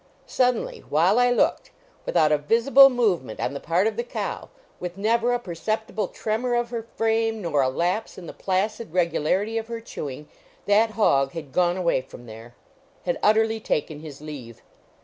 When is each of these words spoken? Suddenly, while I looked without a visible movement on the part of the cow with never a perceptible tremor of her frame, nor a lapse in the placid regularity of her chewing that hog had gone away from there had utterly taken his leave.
Suddenly, 0.25 0.79
while 0.89 1.19
I 1.19 1.29
looked 1.29 1.69
without 2.07 2.31
a 2.31 2.39
visible 2.39 2.89
movement 2.89 3.39
on 3.39 3.53
the 3.53 3.59
part 3.59 3.85
of 3.85 3.97
the 3.97 4.03
cow 4.03 4.49
with 4.79 4.97
never 4.97 5.31
a 5.31 5.37
perceptible 5.37 6.07
tremor 6.07 6.55
of 6.55 6.71
her 6.71 6.81
frame, 6.95 7.39
nor 7.39 7.61
a 7.61 7.69
lapse 7.69 8.17
in 8.17 8.25
the 8.25 8.33
placid 8.33 8.93
regularity 8.93 9.59
of 9.59 9.67
her 9.67 9.79
chewing 9.79 10.27
that 10.65 10.89
hog 10.97 11.33
had 11.33 11.51
gone 11.51 11.77
away 11.77 12.01
from 12.01 12.25
there 12.25 12.55
had 13.05 13.19
utterly 13.21 13.59
taken 13.59 13.99
his 13.99 14.21
leave. 14.21 14.63